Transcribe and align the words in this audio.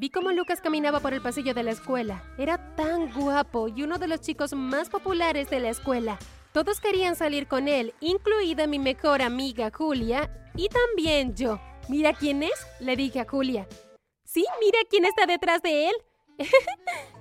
Vi 0.00 0.10
cómo 0.10 0.30
Lucas 0.30 0.60
caminaba 0.60 1.00
por 1.00 1.12
el 1.12 1.20
pasillo 1.20 1.54
de 1.54 1.64
la 1.64 1.72
escuela. 1.72 2.22
Era 2.38 2.76
tan 2.76 3.12
guapo 3.12 3.66
y 3.66 3.82
uno 3.82 3.98
de 3.98 4.06
los 4.06 4.20
chicos 4.20 4.52
más 4.54 4.88
populares 4.88 5.50
de 5.50 5.58
la 5.58 5.70
escuela. 5.70 6.20
Todos 6.52 6.78
querían 6.78 7.16
salir 7.16 7.48
con 7.48 7.66
él, 7.66 7.92
incluida 7.98 8.68
mi 8.68 8.78
mejor 8.78 9.22
amiga 9.22 9.72
Julia 9.74 10.30
y 10.54 10.68
también 10.68 11.34
yo. 11.34 11.60
¿Mira 11.88 12.12
quién 12.12 12.44
es? 12.44 12.64
Le 12.78 12.94
dije 12.94 13.18
a 13.18 13.28
Julia. 13.28 13.66
Sí, 14.22 14.44
mira 14.60 14.78
quién 14.88 15.04
está 15.04 15.26
detrás 15.26 15.62
de 15.62 15.88
él. 15.88 15.94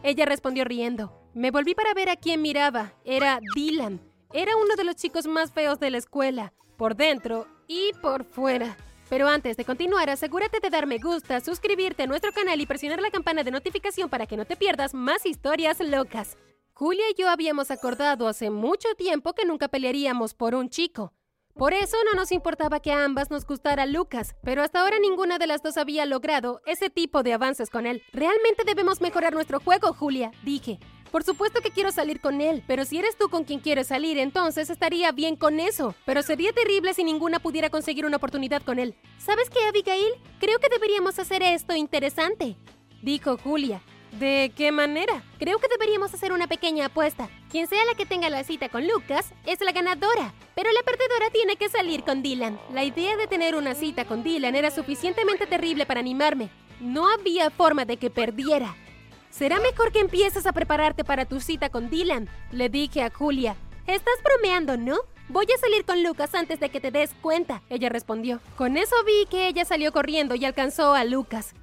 Ella 0.04 0.28
respondió 0.28 0.64
riendo. 0.64 1.20
Me 1.34 1.50
volví 1.50 1.74
para 1.74 1.96
ver 1.96 2.10
a 2.10 2.16
quién 2.16 2.44
miraba. 2.44 2.94
Era 3.04 3.40
Dylan. 3.56 4.02
Era 4.34 4.56
uno 4.56 4.76
de 4.76 4.84
los 4.84 4.98
chicos 4.98 5.26
más 5.26 5.52
feos 5.52 5.80
de 5.80 5.90
la 5.90 5.98
escuela, 5.98 6.54
por 6.78 6.96
dentro 6.96 7.48
y 7.68 7.94
por 8.04 8.24
fuera. 8.24 8.78
Pero 9.10 9.28
antes 9.28 9.56
de 9.56 9.64
continuar, 9.64 10.10
asegúrate 10.10 10.60
de 10.60 10.70
dar 10.70 10.86
me 10.86 10.98
gusta, 10.98 11.40
suscribirte 11.40 12.04
a 12.04 12.08
nuestro 12.08 12.34
canal 12.34 12.60
y 12.60 12.66
presionar 12.66 13.02
la 13.02 13.10
campana 13.10 13.44
de 13.44 13.52
notificación 13.52 14.10
para 14.10 14.28
que 14.28 14.36
no 14.36 14.46
te 14.46 14.58
pierdas 14.58 14.94
más 14.94 15.26
historias 15.26 15.80
locas. 15.80 16.38
Julia 16.74 17.06
y 17.10 17.20
yo 17.20 17.30
habíamos 17.30 17.72
acordado 17.72 18.28
hace 18.28 18.50
mucho 18.50 18.90
tiempo 18.98 19.34
que 19.34 19.46
nunca 19.46 19.70
pelearíamos 19.70 20.34
por 20.34 20.56
un 20.56 20.70
chico. 20.70 21.14
Por 21.58 21.74
eso 21.74 21.98
no 22.06 22.14
nos 22.14 22.32
importaba 22.32 22.80
que 22.80 22.92
a 22.92 23.04
ambas 23.04 23.32
nos 23.32 23.44
gustara 23.44 23.88
Lucas, 23.88 24.36
pero 24.44 24.62
hasta 24.62 24.82
ahora 24.82 25.00
ninguna 25.00 25.40
de 25.40 25.48
las 25.48 25.64
dos 25.64 25.78
había 25.78 26.06
logrado 26.06 26.62
ese 26.68 26.92
tipo 26.92 27.24
de 27.24 27.34
avances 27.34 27.72
con 27.72 27.88
él. 27.88 28.04
Realmente 28.14 28.64
debemos 28.64 29.02
mejorar 29.02 29.34
nuestro 29.34 29.60
juego, 29.60 29.92
Julia, 29.92 30.30
dije. 30.44 30.78
Por 31.12 31.24
supuesto 31.24 31.62
que 31.62 31.72
quiero 31.72 31.92
salir 31.92 32.22
con 32.22 32.42
él, 32.42 32.64
pero 32.68 32.86
si 32.86 33.00
eres 33.00 33.18
tú 33.18 33.30
con 33.30 33.44
quien 33.44 33.60
quieres 33.60 33.88
salir, 33.88 34.20
entonces 34.20 34.70
estaría 34.70 35.12
bien 35.12 35.36
con 35.36 35.60
eso. 35.60 35.96
Pero 36.06 36.22
sería 36.22 36.54
terrible 36.54 36.94
si 36.94 37.04
ninguna 37.04 37.40
pudiera 37.40 37.72
conseguir 37.72 38.06
una 38.06 38.18
oportunidad 38.18 38.62
con 38.62 38.78
él. 38.78 38.94
¿Sabes 39.18 39.50
qué, 39.50 39.66
Abigail? 39.68 40.14
Creo 40.40 40.60
que 40.60 40.70
deberíamos 40.70 41.18
hacer 41.18 41.42
esto 41.42 41.74
interesante, 41.74 42.56
dijo 43.02 43.36
Julia. 43.40 43.82
¿De 44.12 44.52
qué 44.56 44.72
manera? 44.72 45.22
Creo 45.38 45.60
que 45.60 45.68
deberíamos 45.68 46.14
hacer 46.14 46.32
una 46.32 46.48
pequeña 46.48 46.86
apuesta. 46.86 47.30
Quien 47.52 47.68
sea 47.68 47.86
la 47.86 47.94
que 47.94 48.06
tenga 48.06 48.30
la 48.30 48.44
cita 48.44 48.70
con 48.70 48.88
Lucas 48.88 49.34
es 49.46 49.62
la 49.62 49.72
ganadora, 49.72 50.34
pero 50.56 50.72
la 50.72 50.82
perdedora 50.84 51.30
tiene 51.32 51.56
que 51.56 51.70
salir 51.70 52.04
con 52.04 52.24
Dylan. 52.24 52.60
La 52.74 52.84
idea 52.84 53.16
de 53.18 53.28
tener 53.28 53.56
una 53.56 53.76
cita 53.76 54.06
con 54.06 54.24
Dylan 54.24 54.56
era 54.56 54.72
suficientemente 54.72 55.46
terrible 55.46 55.86
para 55.86 56.00
animarme. 56.00 56.50
No 56.80 57.08
había 57.10 57.50
forma 57.50 57.86
de 57.86 57.98
que 57.98 58.10
perdiera. 58.10 58.76
Será 59.30 59.60
mejor 59.60 59.92
que 59.92 60.00
empieces 60.00 60.48
a 60.48 60.54
prepararte 60.54 61.04
para 61.04 61.26
tu 61.26 61.40
cita 61.40 61.70
con 61.70 61.90
Dylan, 61.90 62.28
le 62.52 62.70
dije 62.70 63.04
a 63.04 63.12
Julia. 63.12 63.56
Estás 63.86 64.16
bromeando, 64.24 64.78
¿no? 64.78 64.98
Voy 65.30 65.46
a 65.54 65.60
salir 65.60 65.86
con 65.86 66.02
Lucas 66.04 66.34
antes 66.34 66.60
de 66.60 66.70
que 66.70 66.80
te 66.80 66.90
des 66.90 67.14
cuenta, 67.22 67.62
ella 67.70 67.90
respondió. 67.90 68.40
Con 68.56 68.78
eso 68.78 68.96
vi 69.06 69.28
que 69.30 69.48
ella 69.48 69.66
salió 69.66 69.92
corriendo 69.92 70.36
y 70.36 70.46
alcanzó 70.46 70.94
a 70.94 71.04
Lucas. 71.04 71.54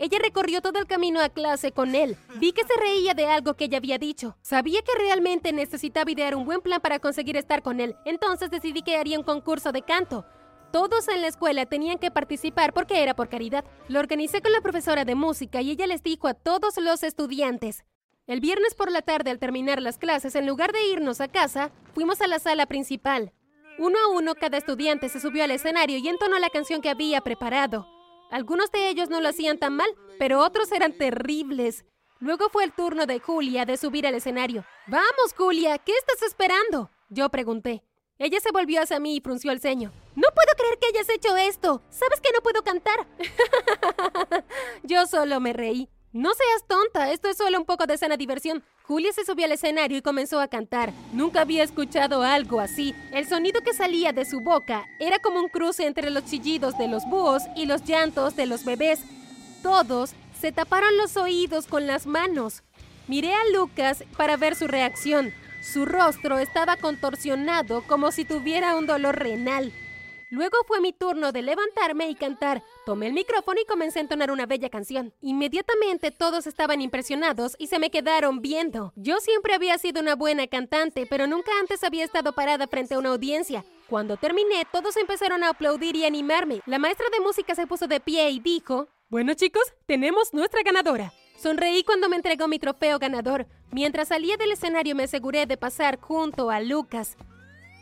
Ella 0.00 0.18
recorrió 0.18 0.62
todo 0.62 0.78
el 0.78 0.86
camino 0.86 1.20
a 1.20 1.28
clase 1.28 1.72
con 1.72 1.94
él. 1.94 2.16
Vi 2.36 2.52
que 2.52 2.64
se 2.64 2.74
reía 2.80 3.12
de 3.12 3.26
algo 3.26 3.52
que 3.52 3.64
ella 3.64 3.76
había 3.76 3.98
dicho. 3.98 4.34
Sabía 4.40 4.80
que 4.80 4.98
realmente 4.98 5.52
necesitaba 5.52 6.10
idear 6.10 6.34
un 6.34 6.46
buen 6.46 6.62
plan 6.62 6.80
para 6.80 7.00
conseguir 7.00 7.36
estar 7.36 7.62
con 7.62 7.80
él. 7.80 7.94
Entonces 8.06 8.50
decidí 8.50 8.80
que 8.80 8.96
haría 8.96 9.18
un 9.18 9.24
concurso 9.26 9.72
de 9.72 9.82
canto. 9.82 10.24
Todos 10.72 11.06
en 11.08 11.20
la 11.20 11.28
escuela 11.28 11.66
tenían 11.66 11.98
que 11.98 12.10
participar 12.10 12.72
porque 12.72 13.02
era 13.02 13.14
por 13.14 13.28
caridad. 13.28 13.62
Lo 13.88 14.00
organicé 14.00 14.40
con 14.40 14.52
la 14.52 14.62
profesora 14.62 15.04
de 15.04 15.14
música 15.14 15.60
y 15.60 15.72
ella 15.72 15.86
les 15.86 16.02
dijo 16.02 16.28
a 16.28 16.34
todos 16.34 16.78
los 16.78 17.02
estudiantes. 17.02 17.84
El 18.26 18.40
viernes 18.40 18.74
por 18.74 18.90
la 18.90 19.02
tarde, 19.02 19.30
al 19.30 19.38
terminar 19.38 19.82
las 19.82 19.98
clases, 19.98 20.34
en 20.34 20.46
lugar 20.46 20.72
de 20.72 20.82
irnos 20.86 21.20
a 21.20 21.28
casa, 21.28 21.72
fuimos 21.92 22.22
a 22.22 22.26
la 22.26 22.38
sala 22.38 22.64
principal. 22.64 23.34
Uno 23.78 23.98
a 23.98 24.08
uno, 24.16 24.34
cada 24.34 24.56
estudiante 24.56 25.10
se 25.10 25.20
subió 25.20 25.44
al 25.44 25.50
escenario 25.50 25.98
y 25.98 26.08
entonó 26.08 26.38
la 26.38 26.48
canción 26.48 26.80
que 26.80 26.88
había 26.88 27.20
preparado. 27.20 27.99
Algunos 28.30 28.70
de 28.70 28.88
ellos 28.88 29.10
no 29.10 29.20
lo 29.20 29.28
hacían 29.28 29.58
tan 29.58 29.74
mal, 29.74 29.88
pero 30.18 30.40
otros 30.40 30.70
eran 30.72 30.92
terribles. 30.92 31.84
Luego 32.20 32.48
fue 32.50 32.64
el 32.64 32.72
turno 32.72 33.06
de 33.06 33.18
Julia 33.18 33.64
de 33.64 33.76
subir 33.76 34.06
al 34.06 34.14
escenario. 34.14 34.64
Vamos, 34.86 35.34
Julia, 35.36 35.78
¿qué 35.78 35.92
estás 35.92 36.22
esperando? 36.22 36.90
Yo 37.08 37.28
pregunté. 37.30 37.82
Ella 38.18 38.38
se 38.38 38.52
volvió 38.52 38.82
hacia 38.82 39.00
mí 39.00 39.16
y 39.16 39.20
frunció 39.20 39.50
el 39.50 39.60
ceño. 39.60 39.90
No 40.14 40.28
puedo 40.34 40.54
creer 40.56 40.78
que 40.78 40.88
hayas 40.88 41.08
hecho 41.08 41.36
esto. 41.36 41.82
¿Sabes 41.88 42.20
que 42.20 42.30
no 42.34 42.40
puedo 42.42 42.62
cantar? 42.62 43.06
Yo 44.82 45.06
solo 45.06 45.40
me 45.40 45.54
reí. 45.54 45.88
No 46.12 46.30
seas 46.34 46.66
tonta, 46.66 47.12
esto 47.12 47.28
es 47.28 47.36
solo 47.36 47.56
un 47.56 47.64
poco 47.64 47.86
de 47.86 47.96
sana 47.96 48.16
diversión. 48.16 48.64
Julia 48.82 49.12
se 49.12 49.24
subió 49.24 49.44
al 49.44 49.52
escenario 49.52 49.96
y 49.96 50.02
comenzó 50.02 50.40
a 50.40 50.48
cantar. 50.48 50.92
Nunca 51.12 51.42
había 51.42 51.62
escuchado 51.62 52.24
algo 52.24 52.58
así. 52.58 52.96
El 53.12 53.28
sonido 53.28 53.60
que 53.60 53.74
salía 53.74 54.12
de 54.12 54.24
su 54.24 54.40
boca 54.40 54.88
era 54.98 55.20
como 55.20 55.38
un 55.38 55.48
cruce 55.48 55.86
entre 55.86 56.10
los 56.10 56.24
chillidos 56.24 56.76
de 56.76 56.88
los 56.88 57.04
búhos 57.06 57.44
y 57.54 57.66
los 57.66 57.84
llantos 57.84 58.34
de 58.34 58.46
los 58.46 58.64
bebés. 58.64 58.98
Todos 59.62 60.14
se 60.40 60.50
taparon 60.50 60.96
los 60.96 61.16
oídos 61.16 61.66
con 61.66 61.86
las 61.86 62.06
manos. 62.06 62.64
Miré 63.06 63.32
a 63.32 63.48
Lucas 63.52 64.02
para 64.16 64.36
ver 64.36 64.56
su 64.56 64.66
reacción. 64.66 65.32
Su 65.62 65.86
rostro 65.86 66.38
estaba 66.38 66.76
contorsionado 66.76 67.84
como 67.86 68.10
si 68.10 68.24
tuviera 68.24 68.74
un 68.74 68.86
dolor 68.86 69.16
renal. 69.16 69.72
Luego 70.30 70.58
fue 70.68 70.80
mi 70.80 70.92
turno 70.92 71.32
de 71.32 71.42
levantarme 71.42 72.08
y 72.08 72.14
cantar. 72.14 72.62
Tomé 72.86 73.08
el 73.08 73.14
micrófono 73.14 73.60
y 73.60 73.66
comencé 73.66 73.98
a 73.98 74.02
entonar 74.02 74.30
una 74.30 74.46
bella 74.46 74.70
canción. 74.70 75.12
Inmediatamente 75.20 76.12
todos 76.12 76.46
estaban 76.46 76.80
impresionados 76.80 77.56
y 77.58 77.66
se 77.66 77.80
me 77.80 77.90
quedaron 77.90 78.40
viendo. 78.40 78.92
Yo 78.94 79.18
siempre 79.18 79.54
había 79.54 79.76
sido 79.78 80.00
una 80.00 80.14
buena 80.14 80.46
cantante, 80.46 81.04
pero 81.10 81.26
nunca 81.26 81.50
antes 81.58 81.82
había 81.82 82.04
estado 82.04 82.32
parada 82.32 82.68
frente 82.68 82.94
a 82.94 83.00
una 83.00 83.08
audiencia. 83.08 83.64
Cuando 83.88 84.16
terminé, 84.16 84.64
todos 84.70 84.96
empezaron 84.96 85.42
a 85.42 85.48
aplaudir 85.48 85.96
y 85.96 86.04
animarme. 86.04 86.60
La 86.64 86.78
maestra 86.78 87.06
de 87.12 87.18
música 87.18 87.56
se 87.56 87.66
puso 87.66 87.88
de 87.88 87.98
pie 87.98 88.30
y 88.30 88.38
dijo, 88.38 88.86
Bueno 89.08 89.34
chicos, 89.34 89.64
tenemos 89.86 90.32
nuestra 90.32 90.62
ganadora. 90.62 91.12
Sonreí 91.38 91.82
cuando 91.82 92.08
me 92.08 92.14
entregó 92.14 92.46
mi 92.46 92.60
trofeo 92.60 93.00
ganador. 93.00 93.48
Mientras 93.72 94.08
salía 94.08 94.36
del 94.36 94.52
escenario 94.52 94.94
me 94.94 95.04
aseguré 95.04 95.46
de 95.46 95.56
pasar 95.56 95.98
junto 96.00 96.50
a 96.50 96.60
Lucas. 96.60 97.16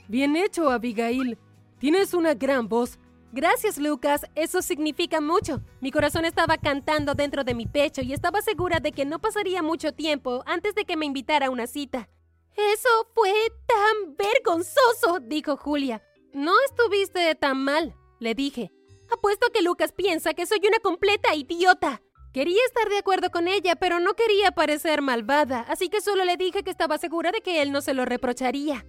Bien 0.08 0.34
hecho, 0.34 0.70
Abigail. 0.70 1.36
Tienes 1.78 2.12
una 2.12 2.34
gran 2.34 2.68
voz. 2.68 2.98
Gracias, 3.32 3.78
Lucas. 3.78 4.26
Eso 4.34 4.62
significa 4.62 5.20
mucho. 5.20 5.60
Mi 5.80 5.90
corazón 5.92 6.24
estaba 6.24 6.58
cantando 6.58 7.14
dentro 7.14 7.44
de 7.44 7.54
mi 7.54 7.66
pecho 7.66 8.02
y 8.02 8.12
estaba 8.12 8.42
segura 8.42 8.80
de 8.80 8.92
que 8.92 9.04
no 9.04 9.20
pasaría 9.20 9.62
mucho 9.62 9.92
tiempo 9.92 10.42
antes 10.46 10.74
de 10.74 10.84
que 10.84 10.96
me 10.96 11.06
invitara 11.06 11.46
a 11.46 11.50
una 11.50 11.66
cita. 11.66 12.08
Eso 12.56 12.88
fue 13.14 13.32
tan 13.66 14.16
vergonzoso, 14.16 15.20
dijo 15.22 15.56
Julia. 15.56 16.02
No 16.32 16.52
estuviste 16.68 17.34
tan 17.36 17.62
mal, 17.62 17.94
le 18.18 18.34
dije. 18.34 18.72
Apuesto 19.12 19.46
que 19.52 19.62
Lucas 19.62 19.92
piensa 19.92 20.34
que 20.34 20.46
soy 20.46 20.60
una 20.66 20.78
completa 20.80 21.34
idiota. 21.34 22.02
Quería 22.32 22.60
estar 22.66 22.88
de 22.88 22.98
acuerdo 22.98 23.30
con 23.30 23.46
ella, 23.46 23.76
pero 23.76 24.00
no 24.00 24.14
quería 24.14 24.50
parecer 24.50 25.00
malvada, 25.00 25.60
así 25.68 25.88
que 25.88 26.00
solo 26.00 26.24
le 26.24 26.36
dije 26.36 26.62
que 26.62 26.70
estaba 26.70 26.98
segura 26.98 27.30
de 27.30 27.40
que 27.40 27.62
él 27.62 27.72
no 27.72 27.80
se 27.80 27.94
lo 27.94 28.04
reprocharía. 28.04 28.84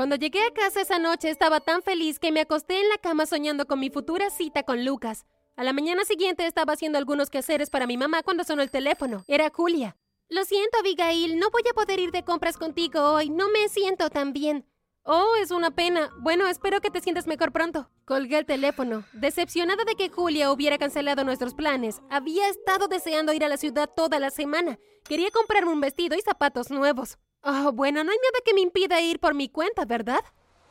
Cuando 0.00 0.16
llegué 0.16 0.40
a 0.40 0.54
casa 0.54 0.80
esa 0.80 0.98
noche 0.98 1.28
estaba 1.28 1.60
tan 1.60 1.82
feliz 1.82 2.18
que 2.18 2.32
me 2.32 2.40
acosté 2.40 2.80
en 2.80 2.88
la 2.88 2.96
cama 2.96 3.26
soñando 3.26 3.66
con 3.66 3.78
mi 3.78 3.90
futura 3.90 4.30
cita 4.30 4.62
con 4.62 4.82
Lucas. 4.82 5.26
A 5.56 5.62
la 5.62 5.74
mañana 5.74 6.06
siguiente 6.06 6.46
estaba 6.46 6.72
haciendo 6.72 6.96
algunos 6.96 7.28
quehaceres 7.28 7.68
para 7.68 7.86
mi 7.86 7.98
mamá 7.98 8.22
cuando 8.22 8.42
sonó 8.42 8.62
el 8.62 8.70
teléfono. 8.70 9.24
Era 9.28 9.50
Julia. 9.50 9.98
Lo 10.30 10.46
siento, 10.46 10.78
Abigail, 10.78 11.38
no 11.38 11.50
voy 11.50 11.64
a 11.70 11.74
poder 11.74 12.00
ir 12.00 12.12
de 12.12 12.24
compras 12.24 12.56
contigo 12.56 12.98
hoy. 13.12 13.28
No 13.28 13.50
me 13.50 13.68
siento 13.68 14.08
tan 14.08 14.32
bien. 14.32 14.64
Oh, 15.02 15.34
es 15.42 15.50
una 15.50 15.70
pena. 15.70 16.10
Bueno, 16.20 16.48
espero 16.48 16.80
que 16.80 16.90
te 16.90 17.02
sientas 17.02 17.26
mejor 17.26 17.52
pronto. 17.52 17.90
Colgué 18.06 18.38
el 18.38 18.46
teléfono. 18.46 19.04
Decepcionada 19.12 19.84
de 19.84 19.96
que 19.96 20.08
Julia 20.08 20.50
hubiera 20.50 20.78
cancelado 20.78 21.24
nuestros 21.24 21.52
planes, 21.52 22.00
había 22.08 22.48
estado 22.48 22.88
deseando 22.88 23.34
ir 23.34 23.44
a 23.44 23.48
la 23.48 23.58
ciudad 23.58 23.90
toda 23.94 24.18
la 24.18 24.30
semana. 24.30 24.78
Quería 25.04 25.30
comprarme 25.30 25.72
un 25.72 25.80
vestido 25.82 26.16
y 26.16 26.22
zapatos 26.22 26.70
nuevos. 26.70 27.18
Oh, 27.42 27.72
bueno, 27.72 28.04
no 28.04 28.10
hay 28.10 28.18
nada 28.18 28.44
que 28.44 28.52
me 28.52 28.60
impida 28.60 29.00
ir 29.00 29.18
por 29.18 29.34
mi 29.34 29.48
cuenta, 29.48 29.86
¿verdad? 29.86 30.20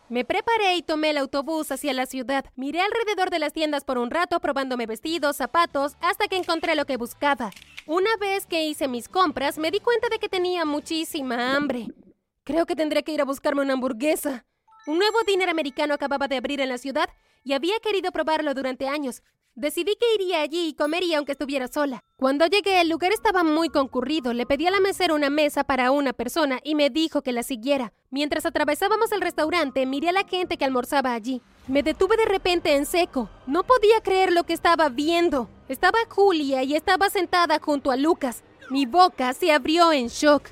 Me 0.07 0.25
preparé 0.25 0.75
y 0.75 0.81
tomé 0.81 1.11
el 1.11 1.17
autobús 1.17 1.71
hacia 1.71 1.93
la 1.93 2.05
ciudad. 2.05 2.45
Miré 2.55 2.81
alrededor 2.81 3.29
de 3.29 3.39
las 3.39 3.53
tiendas 3.53 3.83
por 3.83 3.97
un 3.97 4.09
rato 4.09 4.39
probándome 4.39 4.85
vestidos, 4.85 5.37
zapatos, 5.37 5.97
hasta 6.01 6.27
que 6.27 6.37
encontré 6.37 6.75
lo 6.75 6.85
que 6.85 6.97
buscaba. 6.97 7.51
Una 7.85 8.15
vez 8.17 8.45
que 8.45 8.65
hice 8.65 8.87
mis 8.87 9.07
compras, 9.07 9.57
me 9.57 9.71
di 9.71 9.79
cuenta 9.79 10.09
de 10.09 10.19
que 10.19 10.29
tenía 10.29 10.65
muchísima 10.65 11.55
hambre. 11.55 11.87
Creo 12.43 12.65
que 12.65 12.75
tendré 12.75 13.03
que 13.03 13.11
ir 13.13 13.21
a 13.21 13.25
buscarme 13.25 13.61
una 13.61 13.73
hamburguesa. 13.73 14.45
Un 14.87 14.97
nuevo 14.97 15.19
diner 15.25 15.49
americano 15.49 15.93
acababa 15.93 16.27
de 16.27 16.37
abrir 16.37 16.61
en 16.61 16.69
la 16.69 16.77
ciudad 16.77 17.09
y 17.43 17.53
había 17.53 17.79
querido 17.79 18.11
probarlo 18.11 18.53
durante 18.53 18.87
años, 18.87 19.23
Decidí 19.59 19.97
que 19.97 20.15
iría 20.15 20.39
allí 20.41 20.69
y 20.69 20.73
comería 20.73 21.17
aunque 21.17 21.33
estuviera 21.33 21.67
sola. 21.67 22.01
Cuando 22.15 22.45
llegué, 22.45 22.79
el 22.79 22.87
lugar 22.87 23.11
estaba 23.11 23.43
muy 23.43 23.67
concurrido. 23.67 24.31
Le 24.31 24.45
pedí 24.45 24.65
a 24.65 24.71
la 24.71 24.79
mesera 24.79 25.13
una 25.13 25.29
mesa 25.29 25.65
para 25.65 25.91
una 25.91 26.13
persona 26.13 26.61
y 26.63 26.75
me 26.75 26.89
dijo 26.89 27.23
que 27.23 27.33
la 27.33 27.43
siguiera. 27.43 27.91
Mientras 28.09 28.45
atravesábamos 28.45 29.11
el 29.11 29.19
restaurante, 29.19 29.85
miré 29.85 30.07
a 30.07 30.13
la 30.13 30.23
gente 30.23 30.55
que 30.55 30.63
almorzaba 30.63 31.13
allí. 31.13 31.41
Me 31.67 31.83
detuve 31.83 32.15
de 32.15 32.23
repente 32.23 32.73
en 32.73 32.85
seco. 32.85 33.29
No 33.47 33.63
podía 33.65 33.99
creer 34.01 34.31
lo 34.31 34.45
que 34.45 34.53
estaba 34.53 34.87
viendo. 34.87 35.49
Estaba 35.67 35.97
Julia 36.07 36.63
y 36.63 36.77
estaba 36.77 37.09
sentada 37.09 37.59
junto 37.59 37.91
a 37.91 37.97
Lucas. 37.97 38.45
Mi 38.69 38.85
boca 38.85 39.33
se 39.33 39.51
abrió 39.51 39.91
en 39.91 40.07
shock. 40.07 40.43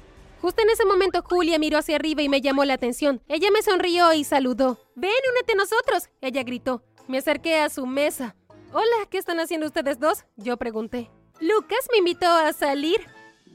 Justo 0.41 0.61
en 0.61 0.69
ese 0.69 0.83
momento 0.83 1.23
Julia 1.23 1.57
miró 1.59 1.77
hacia 1.77 1.95
arriba 1.95 2.23
y 2.23 2.27
me 2.27 2.41
llamó 2.41 2.65
la 2.65 2.73
atención. 2.73 3.21
Ella 3.29 3.51
me 3.53 3.61
sonrió 3.61 4.11
y 4.11 4.25
saludó. 4.25 4.77
Ven, 4.95 5.11
únete 5.31 5.53
a 5.53 5.55
nosotros, 5.55 6.09
ella 6.19 6.43
gritó. 6.43 6.83
Me 7.07 7.19
acerqué 7.19 7.61
a 7.61 7.69
su 7.69 7.85
mesa. 7.85 8.35
Hola, 8.79 9.07
¿qué 9.09 9.17
están 9.17 9.39
haciendo 9.39 9.65
ustedes 9.65 9.99
dos? 9.99 10.23
Yo 10.35 10.55
pregunté. 10.55 11.09
Lucas 11.39 11.89
me 11.91 11.97
invitó 11.97 12.27
a 12.27 12.53
salir. 12.53 12.99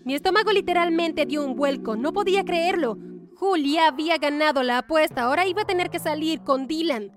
Mi 0.04 0.16
estómago 0.16 0.50
literalmente 0.50 1.26
dio 1.26 1.44
un 1.44 1.54
vuelco, 1.54 1.94
no 1.94 2.12
podía 2.12 2.44
creerlo. 2.44 2.98
Julia 3.36 3.86
había 3.86 4.18
ganado 4.18 4.64
la 4.64 4.78
apuesta, 4.78 5.22
ahora 5.22 5.46
iba 5.46 5.62
a 5.62 5.64
tener 5.64 5.90
que 5.90 6.00
salir 6.00 6.42
con 6.42 6.66
Dylan. 6.66 7.12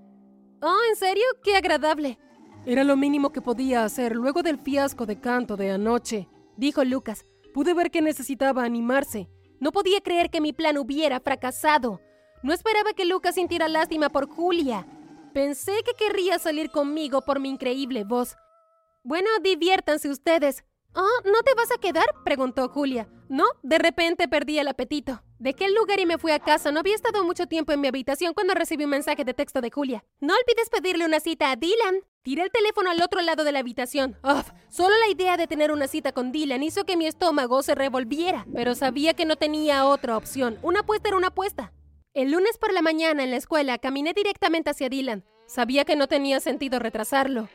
Oh, 0.62 0.78
¿en 0.88 0.94
serio? 0.94 1.24
Qué 1.42 1.56
agradable. 1.56 2.16
Era 2.64 2.84
lo 2.84 2.96
mínimo 2.96 3.32
que 3.32 3.42
podía 3.42 3.82
hacer 3.82 4.14
luego 4.14 4.44
del 4.44 4.58
fiasco 4.58 5.04
de 5.04 5.18
canto 5.18 5.56
de 5.56 5.72
anoche, 5.72 6.28
dijo 6.56 6.84
Lucas. 6.84 7.26
Pude 7.52 7.74
ver 7.74 7.90
que 7.90 8.02
necesitaba 8.02 8.62
animarse. 8.62 9.28
No 9.58 9.72
podía 9.72 10.00
creer 10.00 10.30
que 10.30 10.40
mi 10.40 10.52
plan 10.52 10.78
hubiera 10.78 11.18
fracasado. 11.18 12.00
No 12.44 12.52
esperaba 12.52 12.92
que 12.92 13.04
Lucas 13.04 13.34
sintiera 13.34 13.66
lástima 13.66 14.10
por 14.10 14.28
Julia. 14.28 14.86
Pensé 15.36 15.82
que 15.84 15.92
querría 15.92 16.38
salir 16.38 16.70
conmigo 16.70 17.20
por 17.20 17.40
mi 17.40 17.50
increíble 17.50 18.04
voz. 18.04 18.36
Bueno, 19.04 19.28
diviértanse 19.42 20.08
ustedes. 20.08 20.64
Oh, 20.94 21.20
¿no 21.26 21.42
te 21.42 21.52
vas 21.52 21.70
a 21.70 21.78
quedar? 21.78 22.06
preguntó 22.24 22.70
Julia. 22.70 23.06
No, 23.28 23.44
de 23.62 23.76
repente 23.76 24.28
perdí 24.28 24.58
el 24.58 24.66
apetito. 24.66 25.22
Dejé 25.38 25.66
el 25.66 25.74
lugar 25.74 26.00
y 26.00 26.06
me 26.06 26.16
fui 26.16 26.32
a 26.32 26.38
casa. 26.38 26.72
No 26.72 26.80
había 26.80 26.94
estado 26.94 27.22
mucho 27.22 27.46
tiempo 27.48 27.72
en 27.72 27.82
mi 27.82 27.88
habitación 27.88 28.32
cuando 28.32 28.54
recibí 28.54 28.84
un 28.84 28.90
mensaje 28.92 29.26
de 29.26 29.34
texto 29.34 29.60
de 29.60 29.70
Julia. 29.70 30.06
No 30.20 30.32
olvides 30.32 30.70
pedirle 30.70 31.04
una 31.04 31.20
cita 31.20 31.50
a 31.50 31.56
Dylan. 31.56 32.00
Tiré 32.22 32.40
el 32.40 32.50
teléfono 32.50 32.88
al 32.88 33.02
otro 33.02 33.20
lado 33.20 33.44
de 33.44 33.52
la 33.52 33.58
habitación. 33.58 34.16
Uf, 34.24 34.52
solo 34.70 34.94
la 34.98 35.12
idea 35.12 35.36
de 35.36 35.46
tener 35.46 35.70
una 35.70 35.86
cita 35.86 36.12
con 36.12 36.32
Dylan 36.32 36.62
hizo 36.62 36.84
que 36.84 36.96
mi 36.96 37.06
estómago 37.06 37.62
se 37.62 37.74
revolviera, 37.74 38.46
pero 38.54 38.74
sabía 38.74 39.12
que 39.12 39.26
no 39.26 39.36
tenía 39.36 39.84
otra 39.84 40.16
opción. 40.16 40.58
Una 40.62 40.80
apuesta 40.80 41.08
era 41.08 41.18
una 41.18 41.28
apuesta. 41.28 41.74
El 42.16 42.30
lunes 42.30 42.56
por 42.56 42.72
la 42.72 42.80
mañana 42.80 43.24
en 43.24 43.30
la 43.30 43.36
escuela 43.36 43.76
caminé 43.76 44.14
directamente 44.14 44.70
hacia 44.70 44.88
Dylan. 44.88 45.22
Sabía 45.44 45.84
que 45.84 45.96
no 45.96 46.06
tenía 46.06 46.40
sentido 46.40 46.78
retrasarlo. 46.78 47.50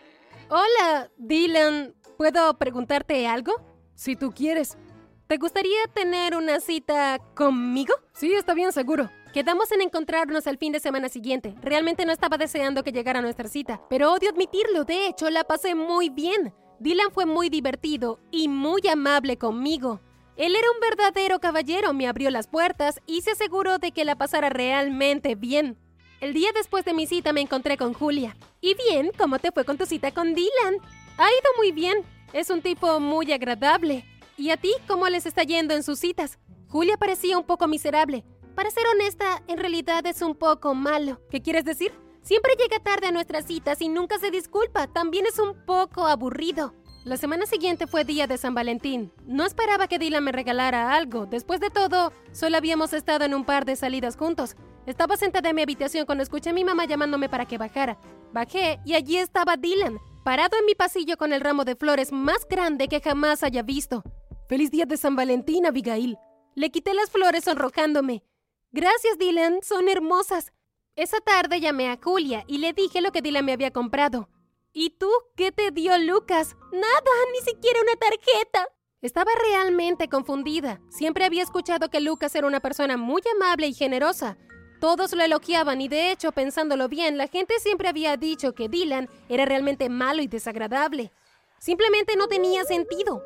Hola, 0.52 1.10
Dylan. 1.18 1.96
¿Puedo 2.16 2.56
preguntarte 2.60 3.26
algo? 3.26 3.54
Si 3.96 4.16
tú 4.16 4.32
quieres. 4.32 4.78
¿Te 5.26 5.38
gustaría 5.38 5.88
tener 5.96 6.36
una 6.36 6.60
cita 6.60 7.18
conmigo? 7.34 7.96
Sí, 8.14 8.34
está 8.34 8.54
bien, 8.54 8.72
seguro. 8.72 9.10
Quedamos 9.34 9.72
en 9.72 9.82
encontrarnos 9.82 10.46
el 10.46 10.60
fin 10.60 10.74
de 10.74 10.80
semana 10.80 11.10
siguiente. 11.10 11.56
Realmente 11.64 12.06
no 12.06 12.12
estaba 12.12 12.38
deseando 12.38 12.84
que 12.84 12.92
llegara 12.92 13.24
nuestra 13.24 13.48
cita, 13.50 13.82
pero 13.90 14.14
odio 14.14 14.30
admitirlo. 14.30 14.84
De 14.84 15.08
hecho, 15.08 15.32
la 15.32 15.44
pasé 15.44 15.74
muy 15.74 16.10
bien. 16.12 16.54
Dylan 16.80 17.10
fue 17.12 17.26
muy 17.26 17.50
divertido 17.50 18.20
y 18.30 18.48
muy 18.48 18.88
amable 18.88 19.40
conmigo. 19.40 20.02
Él 20.42 20.56
era 20.56 20.72
un 20.72 20.80
verdadero 20.80 21.40
caballero, 21.40 21.94
me 21.94 22.08
abrió 22.08 22.32
las 22.32 22.48
puertas 22.48 23.00
y 23.06 23.22
se 23.22 23.30
aseguró 23.30 23.78
de 23.78 23.92
que 23.92 24.06
la 24.06 24.16
pasara 24.16 24.50
realmente 24.50 25.36
bien. 25.36 25.78
El 26.20 26.34
día 26.34 26.50
después 26.56 26.84
de 26.84 26.96
mi 26.96 27.06
cita 27.06 27.32
me 27.32 27.42
encontré 27.42 27.78
con 27.78 27.94
Julia. 27.94 28.36
¿Y 28.60 28.74
bien? 28.74 29.12
¿Cómo 29.20 29.38
te 29.38 29.52
fue 29.52 29.66
con 29.66 29.78
tu 29.78 29.86
cita 29.86 30.12
con 30.12 30.34
Dylan? 30.34 30.78
Ha 31.20 31.30
ido 31.30 31.52
muy 31.58 31.72
bien. 31.72 32.00
Es 32.34 32.50
un 32.50 32.64
tipo 32.64 33.00
muy 33.00 33.32
agradable. 33.32 34.04
¿Y 34.36 34.50
a 34.50 34.58
ti 34.58 34.74
cómo 34.88 35.08
les 35.10 35.28
está 35.28 35.44
yendo 35.44 35.76
en 35.76 35.84
sus 35.84 36.00
citas? 36.00 36.40
Julia 36.70 36.98
parecía 36.98 37.38
un 37.38 37.46
poco 37.46 37.68
miserable. 37.68 38.26
Para 38.56 38.72
ser 38.72 38.88
honesta, 38.96 39.44
en 39.48 39.60
realidad 39.60 40.04
es 40.08 40.24
un 40.24 40.34
poco 40.34 40.74
malo. 40.74 41.22
¿Qué 41.30 41.44
quieres 41.44 41.66
decir? 41.66 41.92
Siempre 42.24 42.54
llega 42.58 42.82
tarde 42.82 43.06
a 43.06 43.12
nuestras 43.12 43.46
citas 43.46 43.80
y 43.80 43.90
nunca 43.90 44.18
se 44.18 44.32
disculpa. 44.32 44.88
También 44.88 45.28
es 45.28 45.38
un 45.38 45.68
poco 45.68 46.08
aburrido. 46.08 46.74
La 47.04 47.18
semana 47.18 47.48
siguiente 47.48 47.88
fue 47.88 48.06
día 48.06 48.28
de 48.28 48.38
San 48.38 48.54
Valentín. 48.54 49.12
No 49.26 49.44
esperaba 49.44 49.88
que 49.88 49.98
Dylan 49.98 50.24
me 50.24 50.32
regalara 50.32 50.94
algo. 50.94 51.26
Después 51.26 51.60
de 51.60 51.72
todo, 51.72 52.14
solo 52.32 52.58
habíamos 52.58 52.94
estado 52.94 53.26
en 53.26 53.34
un 53.34 53.44
par 53.44 53.66
de 53.66 53.76
salidas 53.76 54.16
juntos. 54.16 54.56
Estaba 54.86 55.18
sentada 55.18 55.50
en 55.50 55.56
mi 55.56 55.64
habitación 55.64 56.06
cuando 56.06 56.22
escuché 56.22 56.52
a 56.52 56.54
mi 56.54 56.64
mamá 56.64 56.86
llamándome 56.86 57.28
para 57.28 57.48
que 57.48 57.58
bajara. 57.58 57.98
Bajé 58.34 58.80
y 58.86 58.94
allí 58.94 59.18
estaba 59.18 59.58
Dylan, 59.58 59.98
parado 60.24 60.60
en 60.60 60.66
mi 60.68 60.76
pasillo 60.76 61.18
con 61.18 61.34
el 61.34 61.42
ramo 61.42 61.66
de 61.66 61.76
flores 61.76 62.12
más 62.12 62.48
grande 62.48 62.88
que 62.88 63.02
jamás 63.02 63.42
haya 63.42 63.64
visto. 63.64 64.04
¡Feliz 64.48 64.70
día 64.70 64.86
de 64.86 64.98
San 64.98 65.16
Valentín, 65.16 65.66
Abigail! 65.66 66.20
Le 66.54 66.70
quité 66.70 66.94
las 66.94 67.10
flores 67.10 67.46
sonrojándome. 67.46 68.24
Gracias, 68.72 69.18
Dylan, 69.18 69.64
son 69.64 69.90
hermosas. 69.90 70.54
Esa 70.96 71.20
tarde 71.20 71.62
llamé 71.62 71.90
a 71.90 71.98
Julia 72.00 72.44
y 72.48 72.60
le 72.60 72.74
dije 72.74 73.02
lo 73.02 73.12
que 73.12 73.24
Dylan 73.24 73.46
me 73.46 73.54
había 73.54 73.72
comprado. 73.72 74.30
¿Y 74.72 74.92
tú 74.92 75.10
qué 75.36 75.52
te 75.52 75.72
dio 75.72 75.98
Lucas? 75.98 76.56
Nada, 76.72 77.12
ni 77.34 77.40
siquiera 77.42 77.80
una 77.82 77.96
tarjeta. 77.96 78.68
Estaba 79.02 79.32
realmente 79.42 80.08
confundida. 80.08 80.80
Siempre 80.90 81.26
había 81.26 81.44
escuchado 81.44 81.90
que 81.90 82.02
Lucas 82.02 82.36
era 82.36 82.48
una 82.48 82.60
persona 82.60 82.98
muy 82.98 83.22
amable 83.36 83.68
y 83.68 83.74
generosa. 83.74 84.38
Todos 84.80 85.14
lo 85.14 85.24
elogiaban 85.24 85.82
y 85.82 85.88
de 85.88 86.12
hecho, 86.12 86.32
pensándolo 86.32 86.88
bien, 86.88 87.18
la 87.18 87.28
gente 87.28 87.60
siempre 87.60 87.90
había 87.90 88.16
dicho 88.18 88.54
que 88.54 88.70
Dylan 88.70 89.10
era 89.28 89.46
realmente 89.46 89.90
malo 89.90 90.22
y 90.22 90.28
desagradable. 90.28 91.12
Simplemente 91.60 92.16
no 92.16 92.28
tenía 92.28 92.64
sentido. 92.64 93.22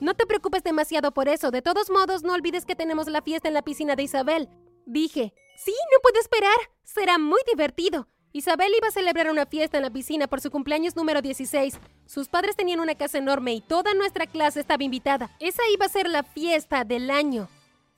No 0.00 0.14
te 0.14 0.26
preocupes 0.26 0.62
demasiado 0.62 1.12
por 1.12 1.28
eso. 1.28 1.50
De 1.50 1.62
todos 1.62 1.90
modos, 1.90 2.22
no 2.22 2.34
olvides 2.34 2.64
que 2.64 2.76
tenemos 2.76 3.08
la 3.08 3.22
fiesta 3.22 3.48
en 3.48 3.54
la 3.54 3.62
piscina 3.62 3.96
de 3.96 4.04
Isabel. 4.04 4.48
Dije, 4.86 5.34
sí, 5.56 5.74
no 5.92 5.98
puedo 6.02 6.20
esperar. 6.20 6.56
Será 6.84 7.18
muy 7.18 7.40
divertido. 7.48 8.06
Isabel 8.34 8.72
iba 8.74 8.88
a 8.88 8.92
celebrar 8.92 9.30
una 9.30 9.44
fiesta 9.44 9.76
en 9.76 9.82
la 9.82 9.90
piscina 9.90 10.26
por 10.26 10.40
su 10.40 10.50
cumpleaños 10.50 10.96
número 10.96 11.20
16. 11.20 11.78
Sus 12.06 12.28
padres 12.28 12.56
tenían 12.56 12.80
una 12.80 12.94
casa 12.94 13.18
enorme 13.18 13.52
y 13.52 13.60
toda 13.60 13.92
nuestra 13.92 14.26
clase 14.26 14.60
estaba 14.60 14.82
invitada. 14.82 15.30
Esa 15.38 15.62
iba 15.70 15.84
a 15.84 15.90
ser 15.90 16.08
la 16.08 16.22
fiesta 16.22 16.84
del 16.84 17.10
año. 17.10 17.48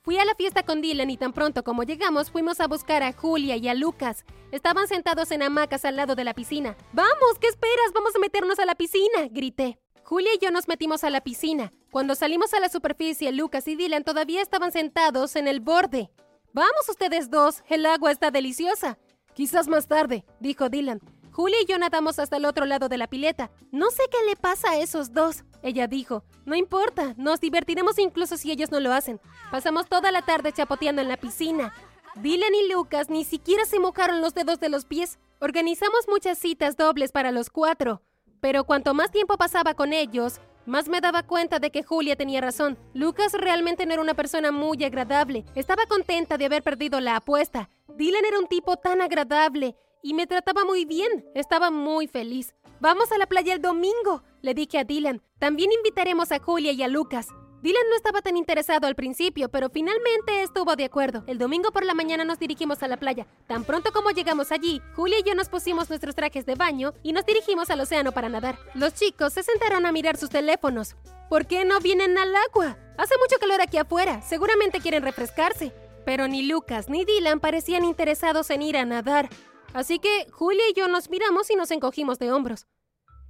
Fui 0.02 0.18
a 0.18 0.24
la 0.24 0.34
fiesta 0.34 0.64
con 0.64 0.82
Dylan 0.82 1.08
y 1.08 1.16
tan 1.16 1.32
pronto 1.32 1.62
como 1.62 1.84
llegamos 1.84 2.32
fuimos 2.32 2.58
a 2.60 2.66
buscar 2.66 3.04
a 3.04 3.12
Julia 3.12 3.56
y 3.56 3.68
a 3.68 3.74
Lucas. 3.74 4.24
Estaban 4.50 4.88
sentados 4.88 5.30
en 5.30 5.42
hamacas 5.42 5.84
al 5.84 5.94
lado 5.94 6.16
de 6.16 6.24
la 6.24 6.34
piscina. 6.34 6.76
¡Vamos! 6.92 7.38
¿Qué 7.40 7.46
esperas? 7.46 7.92
¡Vamos 7.94 8.16
a 8.16 8.18
meternos 8.18 8.58
a 8.58 8.66
la 8.66 8.74
piscina! 8.74 9.28
grité. 9.30 9.78
Julia 10.02 10.34
y 10.34 10.44
yo 10.44 10.50
nos 10.50 10.66
metimos 10.66 11.04
a 11.04 11.10
la 11.10 11.22
piscina. 11.22 11.72
Cuando 11.92 12.16
salimos 12.16 12.52
a 12.54 12.60
la 12.60 12.68
superficie, 12.68 13.30
Lucas 13.30 13.68
y 13.68 13.76
Dylan 13.76 14.02
todavía 14.02 14.42
estaban 14.42 14.72
sentados 14.72 15.36
en 15.36 15.46
el 15.46 15.60
borde. 15.60 16.10
Vamos 16.52 16.88
ustedes 16.88 17.30
dos, 17.30 17.62
el 17.68 17.86
agua 17.86 18.10
está 18.10 18.30
deliciosa. 18.32 18.98
Quizás 19.34 19.68
más 19.68 19.88
tarde, 19.88 20.24
dijo 20.40 20.68
Dylan. 20.68 21.00
Julia 21.32 21.56
y 21.60 21.66
yo 21.66 21.76
nadamos 21.78 22.20
hasta 22.20 22.36
el 22.36 22.44
otro 22.44 22.64
lado 22.64 22.88
de 22.88 22.96
la 22.96 23.08
pileta. 23.08 23.50
No 23.72 23.90
sé 23.90 24.04
qué 24.10 24.18
le 24.28 24.36
pasa 24.36 24.70
a 24.70 24.78
esos 24.78 25.12
dos, 25.12 25.42
ella 25.62 25.88
dijo. 25.88 26.22
No 26.44 26.54
importa, 26.54 27.14
nos 27.16 27.40
divertiremos 27.40 27.98
incluso 27.98 28.36
si 28.36 28.52
ellos 28.52 28.70
no 28.70 28.78
lo 28.78 28.92
hacen. 28.92 29.20
Pasamos 29.50 29.88
toda 29.88 30.12
la 30.12 30.22
tarde 30.22 30.52
chapoteando 30.52 31.02
en 31.02 31.08
la 31.08 31.16
piscina. 31.16 31.74
Dylan 32.14 32.54
y 32.54 32.72
Lucas 32.72 33.10
ni 33.10 33.24
siquiera 33.24 33.64
se 33.64 33.80
mojaron 33.80 34.20
los 34.20 34.34
dedos 34.34 34.60
de 34.60 34.68
los 34.68 34.84
pies. 34.84 35.18
Organizamos 35.40 36.06
muchas 36.08 36.38
citas 36.38 36.76
dobles 36.76 37.10
para 37.10 37.32
los 37.32 37.50
cuatro. 37.50 38.00
Pero 38.40 38.62
cuanto 38.62 38.94
más 38.94 39.10
tiempo 39.10 39.36
pasaba 39.36 39.74
con 39.74 39.92
ellos, 39.92 40.40
más 40.66 40.88
me 40.88 41.00
daba 41.00 41.22
cuenta 41.22 41.58
de 41.58 41.70
que 41.70 41.82
Julia 41.82 42.16
tenía 42.16 42.40
razón. 42.40 42.78
Lucas 42.94 43.32
realmente 43.32 43.86
no 43.86 43.92
era 43.92 44.02
una 44.02 44.14
persona 44.14 44.52
muy 44.52 44.82
agradable. 44.84 45.44
Estaba 45.54 45.86
contenta 45.86 46.38
de 46.38 46.46
haber 46.46 46.62
perdido 46.62 47.00
la 47.00 47.16
apuesta. 47.16 47.68
Dylan 47.96 48.24
era 48.24 48.38
un 48.38 48.46
tipo 48.46 48.76
tan 48.76 49.00
agradable 49.00 49.76
y 50.02 50.14
me 50.14 50.26
trataba 50.26 50.64
muy 50.64 50.84
bien. 50.84 51.24
Estaba 51.34 51.70
muy 51.70 52.06
feliz. 52.06 52.54
Vamos 52.80 53.12
a 53.12 53.18
la 53.18 53.26
playa 53.26 53.54
el 53.54 53.62
domingo, 53.62 54.22
le 54.42 54.54
dije 54.54 54.78
a 54.78 54.84
Dylan. 54.84 55.22
También 55.38 55.72
invitaremos 55.72 56.32
a 56.32 56.38
Julia 56.38 56.72
y 56.72 56.82
a 56.82 56.88
Lucas. 56.88 57.28
Dylan 57.64 57.88
no 57.88 57.96
estaba 57.96 58.20
tan 58.20 58.36
interesado 58.36 58.86
al 58.86 58.94
principio, 58.94 59.48
pero 59.48 59.70
finalmente 59.70 60.42
estuvo 60.42 60.76
de 60.76 60.84
acuerdo. 60.84 61.24
El 61.26 61.38
domingo 61.38 61.72
por 61.72 61.82
la 61.82 61.94
mañana 61.94 62.22
nos 62.22 62.38
dirigimos 62.38 62.82
a 62.82 62.88
la 62.88 62.98
playa. 62.98 63.26
Tan 63.46 63.64
pronto 63.64 63.90
como 63.90 64.10
llegamos 64.10 64.52
allí, 64.52 64.82
Julia 64.94 65.20
y 65.20 65.22
yo 65.22 65.34
nos 65.34 65.48
pusimos 65.48 65.88
nuestros 65.88 66.14
trajes 66.14 66.44
de 66.44 66.56
baño 66.56 66.92
y 67.02 67.14
nos 67.14 67.24
dirigimos 67.24 67.70
al 67.70 67.80
océano 67.80 68.12
para 68.12 68.28
nadar. 68.28 68.58
Los 68.74 68.92
chicos 68.92 69.32
se 69.32 69.42
sentaron 69.42 69.86
a 69.86 69.92
mirar 69.92 70.18
sus 70.18 70.28
teléfonos. 70.28 70.94
¿Por 71.30 71.46
qué 71.46 71.64
no 71.64 71.80
vienen 71.80 72.18
al 72.18 72.36
agua? 72.36 72.76
Hace 72.98 73.14
mucho 73.16 73.38
calor 73.40 73.62
aquí 73.62 73.78
afuera. 73.78 74.20
Seguramente 74.20 74.80
quieren 74.80 75.02
refrescarse. 75.02 75.72
Pero 76.04 76.28
ni 76.28 76.42
Lucas 76.42 76.90
ni 76.90 77.06
Dylan 77.06 77.40
parecían 77.40 77.86
interesados 77.86 78.50
en 78.50 78.60
ir 78.60 78.76
a 78.76 78.84
nadar. 78.84 79.30
Así 79.72 80.00
que 80.00 80.26
Julia 80.32 80.68
y 80.68 80.74
yo 80.74 80.86
nos 80.88 81.08
miramos 81.08 81.48
y 81.50 81.56
nos 81.56 81.70
encogimos 81.70 82.18
de 82.18 82.30
hombros. 82.30 82.66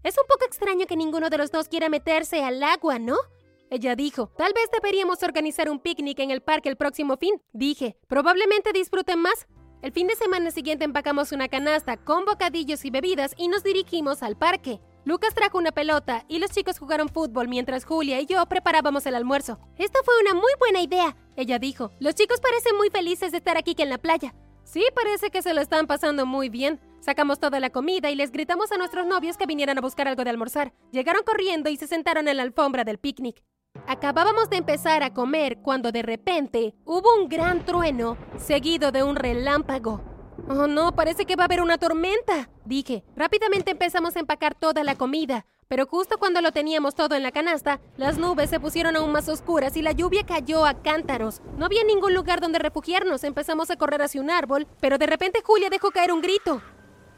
Es 0.02 0.16
un 0.18 0.26
poco 0.28 0.44
extraño 0.44 0.86
que 0.88 0.96
ninguno 0.96 1.30
de 1.30 1.38
los 1.38 1.52
dos 1.52 1.68
quiera 1.68 1.88
meterse 1.88 2.42
al 2.42 2.60
agua, 2.64 2.98
¿no? 2.98 3.16
Ella 3.74 3.96
dijo, 3.96 4.30
tal 4.36 4.52
vez 4.52 4.70
deberíamos 4.72 5.24
organizar 5.24 5.68
un 5.68 5.80
picnic 5.80 6.20
en 6.20 6.30
el 6.30 6.42
parque 6.42 6.68
el 6.68 6.76
próximo 6.76 7.16
fin. 7.16 7.42
Dije, 7.52 7.96
probablemente 8.06 8.70
disfruten 8.72 9.18
más. 9.18 9.48
El 9.82 9.90
fin 9.90 10.06
de 10.06 10.14
semana 10.14 10.52
siguiente 10.52 10.84
empacamos 10.84 11.32
una 11.32 11.48
canasta 11.48 11.96
con 11.96 12.24
bocadillos 12.24 12.84
y 12.84 12.90
bebidas 12.90 13.34
y 13.36 13.48
nos 13.48 13.64
dirigimos 13.64 14.22
al 14.22 14.36
parque. 14.36 14.78
Lucas 15.04 15.34
trajo 15.34 15.58
una 15.58 15.72
pelota 15.72 16.24
y 16.28 16.38
los 16.38 16.52
chicos 16.52 16.78
jugaron 16.78 17.08
fútbol 17.08 17.48
mientras 17.48 17.84
Julia 17.84 18.20
y 18.20 18.26
yo 18.26 18.46
preparábamos 18.46 19.06
el 19.06 19.16
almuerzo. 19.16 19.58
Esta 19.76 19.98
fue 20.04 20.14
una 20.20 20.34
muy 20.34 20.52
buena 20.60 20.80
idea, 20.80 21.16
ella 21.34 21.58
dijo. 21.58 21.90
Los 21.98 22.14
chicos 22.14 22.40
parecen 22.40 22.76
muy 22.76 22.90
felices 22.90 23.32
de 23.32 23.38
estar 23.38 23.58
aquí 23.58 23.74
que 23.74 23.82
en 23.82 23.90
la 23.90 23.98
playa. 23.98 24.36
Sí, 24.62 24.84
parece 24.94 25.30
que 25.30 25.42
se 25.42 25.52
lo 25.52 25.60
están 25.60 25.88
pasando 25.88 26.26
muy 26.26 26.48
bien. 26.48 26.80
Sacamos 27.00 27.40
toda 27.40 27.58
la 27.58 27.70
comida 27.70 28.08
y 28.08 28.14
les 28.14 28.30
gritamos 28.30 28.70
a 28.70 28.76
nuestros 28.76 29.04
novios 29.04 29.36
que 29.36 29.46
vinieran 29.46 29.78
a 29.78 29.80
buscar 29.80 30.06
algo 30.06 30.22
de 30.22 30.30
almorzar. 30.30 30.72
Llegaron 30.92 31.24
corriendo 31.24 31.70
y 31.70 31.76
se 31.76 31.88
sentaron 31.88 32.28
en 32.28 32.36
la 32.36 32.44
alfombra 32.44 32.84
del 32.84 32.98
picnic. 32.98 33.42
Acabábamos 33.86 34.48
de 34.48 34.56
empezar 34.56 35.02
a 35.02 35.12
comer 35.12 35.58
cuando 35.58 35.92
de 35.92 36.02
repente 36.02 36.74
hubo 36.84 37.14
un 37.16 37.28
gran 37.28 37.64
trueno 37.64 38.16
seguido 38.38 38.92
de 38.92 39.02
un 39.02 39.14
relámpago. 39.14 40.00
Oh 40.48 40.66
no, 40.66 40.96
parece 40.96 41.26
que 41.26 41.36
va 41.36 41.44
a 41.44 41.46
haber 41.46 41.60
una 41.60 41.78
tormenta, 41.78 42.50
dije. 42.64 43.04
Rápidamente 43.14 43.70
empezamos 43.70 44.16
a 44.16 44.20
empacar 44.20 44.54
toda 44.54 44.84
la 44.84 44.94
comida. 44.94 45.46
Pero 45.68 45.86
justo 45.86 46.18
cuando 46.18 46.40
lo 46.40 46.52
teníamos 46.52 46.94
todo 46.94 47.14
en 47.14 47.22
la 47.22 47.30
canasta, 47.30 47.80
las 47.96 48.18
nubes 48.18 48.50
se 48.50 48.60
pusieron 48.60 48.96
aún 48.96 49.12
más 49.12 49.28
oscuras 49.28 49.76
y 49.76 49.82
la 49.82 49.92
lluvia 49.92 50.24
cayó 50.24 50.66
a 50.66 50.74
cántaros. 50.74 51.40
No 51.56 51.66
había 51.66 51.84
ningún 51.84 52.14
lugar 52.14 52.40
donde 52.40 52.58
refugiarnos. 52.58 53.22
Empezamos 53.22 53.70
a 53.70 53.76
correr 53.76 54.02
hacia 54.02 54.20
un 54.20 54.30
árbol, 54.30 54.66
pero 54.80 54.98
de 54.98 55.06
repente 55.06 55.42
Julia 55.44 55.70
dejó 55.70 55.90
caer 55.90 56.12
un 56.12 56.20
grito. 56.20 56.62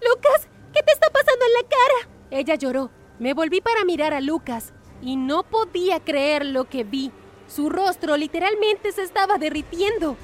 ¡Lucas! 0.02 0.48
¿Qué 0.72 0.82
te 0.82 0.92
está 0.92 1.10
pasando 1.10 1.44
en 1.46 1.52
la 1.52 1.68
cara? 1.68 2.18
Ella 2.30 2.54
lloró. 2.54 2.90
Me 3.18 3.34
volví 3.34 3.60
para 3.60 3.84
mirar 3.84 4.12
a 4.12 4.20
Lucas 4.20 4.72
y 5.06 5.16
no 5.16 5.44
podía 5.44 6.00
creer 6.00 6.44
lo 6.44 6.64
que 6.64 6.84
vi. 6.84 7.12
Su 7.48 7.70
rostro 7.70 8.16
literalmente 8.16 8.90
se 8.92 9.02
estaba 9.02 9.38
derritiendo. 9.38 10.16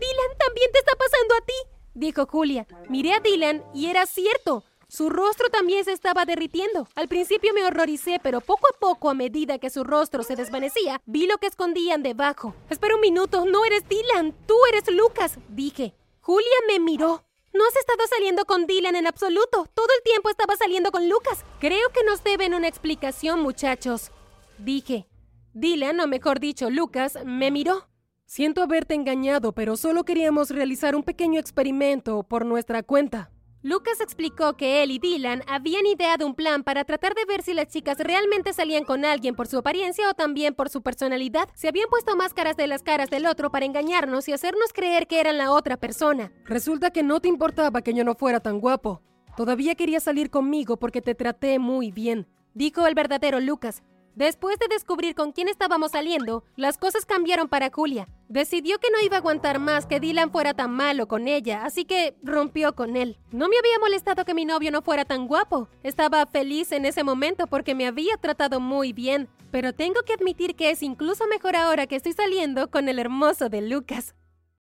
Dylan, 0.00 0.38
también 0.38 0.70
te 0.72 0.80
está 0.80 0.92
pasando 0.96 1.34
a 1.36 1.40
ti, 1.46 1.52
dijo 1.94 2.26
Julia. 2.26 2.66
Miré 2.88 3.12
a 3.12 3.20
Dylan 3.20 3.62
y 3.72 3.86
era 3.86 4.06
cierto. 4.06 4.64
Su 4.88 5.08
rostro 5.08 5.48
también 5.50 5.84
se 5.84 5.92
estaba 5.92 6.24
derritiendo. 6.24 6.88
Al 6.96 7.06
principio 7.06 7.54
me 7.54 7.64
horroricé, 7.64 8.18
pero 8.20 8.40
poco 8.40 8.66
a 8.66 8.78
poco, 8.80 9.08
a 9.08 9.14
medida 9.14 9.58
que 9.58 9.70
su 9.70 9.84
rostro 9.84 10.24
se 10.24 10.34
desvanecía, 10.34 11.00
vi 11.06 11.28
lo 11.28 11.38
que 11.38 11.46
escondían 11.46 12.02
debajo. 12.02 12.56
Espera 12.68 12.96
un 12.96 13.00
minuto, 13.00 13.44
no 13.46 13.64
eres 13.64 13.88
Dylan, 13.88 14.34
tú 14.48 14.56
eres 14.70 14.92
Lucas, 14.92 15.38
dije. 15.48 15.94
Julia 16.20 16.56
me 16.66 16.80
miró. 16.80 17.22
No 17.52 17.64
has 17.66 17.76
estado 17.76 18.06
saliendo 18.08 18.44
con 18.44 18.66
Dylan 18.66 18.94
en 18.94 19.06
absoluto. 19.06 19.66
Todo 19.74 19.88
el 19.96 20.02
tiempo 20.04 20.30
estaba 20.30 20.56
saliendo 20.56 20.92
con 20.92 21.08
Lucas. 21.08 21.44
Creo 21.58 21.90
que 21.92 22.04
nos 22.04 22.22
deben 22.22 22.54
una 22.54 22.68
explicación, 22.68 23.40
muchachos. 23.40 24.12
Dije. 24.58 25.06
Dylan, 25.52 25.98
o 25.98 26.06
mejor 26.06 26.38
dicho, 26.38 26.70
Lucas, 26.70 27.18
me 27.24 27.50
miró. 27.50 27.88
Siento 28.24 28.62
haberte 28.62 28.94
engañado, 28.94 29.52
pero 29.52 29.76
solo 29.76 30.04
queríamos 30.04 30.50
realizar 30.50 30.94
un 30.94 31.02
pequeño 31.02 31.40
experimento 31.40 32.22
por 32.22 32.46
nuestra 32.46 32.84
cuenta. 32.84 33.32
Lucas 33.62 34.00
explicó 34.00 34.56
que 34.56 34.82
él 34.82 34.90
y 34.90 34.98
Dylan 34.98 35.42
habían 35.46 35.84
ideado 35.84 36.26
un 36.26 36.34
plan 36.34 36.64
para 36.64 36.84
tratar 36.84 37.14
de 37.14 37.26
ver 37.26 37.42
si 37.42 37.52
las 37.52 37.68
chicas 37.68 37.98
realmente 37.98 38.54
salían 38.54 38.84
con 38.84 39.04
alguien 39.04 39.34
por 39.34 39.48
su 39.48 39.58
apariencia 39.58 40.08
o 40.08 40.14
también 40.14 40.54
por 40.54 40.70
su 40.70 40.80
personalidad. 40.80 41.46
Se 41.54 41.68
habían 41.68 41.90
puesto 41.90 42.16
máscaras 42.16 42.56
de 42.56 42.66
las 42.66 42.82
caras 42.82 43.10
del 43.10 43.26
otro 43.26 43.50
para 43.50 43.66
engañarnos 43.66 44.28
y 44.28 44.32
hacernos 44.32 44.72
creer 44.72 45.06
que 45.06 45.20
eran 45.20 45.36
la 45.36 45.52
otra 45.52 45.76
persona. 45.76 46.32
Resulta 46.46 46.90
que 46.90 47.02
no 47.02 47.20
te 47.20 47.28
importaba 47.28 47.82
que 47.82 47.92
yo 47.92 48.02
no 48.02 48.14
fuera 48.14 48.40
tan 48.40 48.60
guapo. 48.60 49.02
Todavía 49.36 49.74
querías 49.74 50.04
salir 50.04 50.30
conmigo 50.30 50.78
porque 50.78 51.02
te 51.02 51.14
traté 51.14 51.58
muy 51.58 51.90
bien, 51.90 52.28
dijo 52.54 52.86
el 52.86 52.94
verdadero 52.94 53.40
Lucas. 53.40 53.82
Después 54.14 54.58
de 54.58 54.68
descubrir 54.68 55.14
con 55.14 55.32
quién 55.32 55.48
estábamos 55.48 55.92
saliendo, 55.92 56.44
las 56.56 56.78
cosas 56.78 57.06
cambiaron 57.06 57.48
para 57.48 57.70
Julia. 57.70 58.08
Decidió 58.28 58.78
que 58.78 58.90
no 58.90 59.00
iba 59.00 59.16
a 59.16 59.20
aguantar 59.20 59.58
más 59.58 59.86
que 59.86 60.00
Dylan 60.00 60.30
fuera 60.30 60.54
tan 60.54 60.72
malo 60.72 61.08
con 61.08 61.28
ella, 61.28 61.64
así 61.64 61.84
que 61.84 62.16
rompió 62.22 62.74
con 62.74 62.96
él. 62.96 63.18
No 63.32 63.48
me 63.48 63.58
había 63.58 63.78
molestado 63.78 64.24
que 64.24 64.34
mi 64.34 64.44
novio 64.44 64.70
no 64.70 64.82
fuera 64.82 65.04
tan 65.04 65.26
guapo. 65.26 65.68
Estaba 65.82 66.26
feliz 66.26 66.72
en 66.72 66.84
ese 66.84 67.04
momento 67.04 67.46
porque 67.46 67.74
me 67.74 67.86
había 67.86 68.16
tratado 68.16 68.60
muy 68.60 68.92
bien, 68.92 69.28
pero 69.50 69.72
tengo 69.72 70.02
que 70.02 70.12
admitir 70.12 70.54
que 70.54 70.70
es 70.70 70.82
incluso 70.82 71.26
mejor 71.26 71.56
ahora 71.56 71.86
que 71.86 71.96
estoy 71.96 72.12
saliendo 72.12 72.70
con 72.70 72.88
el 72.88 72.98
hermoso 72.98 73.48
de 73.48 73.62
Lucas. 73.62 74.14